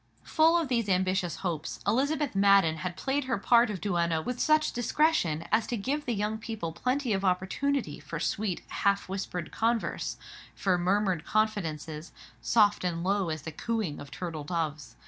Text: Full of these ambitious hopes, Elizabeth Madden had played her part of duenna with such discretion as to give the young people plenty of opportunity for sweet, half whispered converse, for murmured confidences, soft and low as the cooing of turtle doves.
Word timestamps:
Full 0.23 0.57
of 0.57 0.67
these 0.67 0.89
ambitious 0.89 1.35
hopes, 1.45 1.79
Elizabeth 1.85 2.33
Madden 2.33 2.77
had 2.77 2.95
played 2.97 3.25
her 3.25 3.37
part 3.37 3.69
of 3.69 3.79
duenna 3.81 4.19
with 4.19 4.39
such 4.39 4.71
discretion 4.73 5.45
as 5.51 5.67
to 5.67 5.77
give 5.77 6.05
the 6.07 6.15
young 6.15 6.39
people 6.39 6.71
plenty 6.71 7.13
of 7.13 7.23
opportunity 7.23 7.99
for 7.99 8.19
sweet, 8.19 8.63
half 8.69 9.07
whispered 9.07 9.51
converse, 9.51 10.17
for 10.55 10.75
murmured 10.79 11.23
confidences, 11.23 12.13
soft 12.41 12.83
and 12.83 13.03
low 13.03 13.29
as 13.29 13.43
the 13.43 13.51
cooing 13.51 13.99
of 13.99 14.09
turtle 14.09 14.43
doves. 14.43 14.95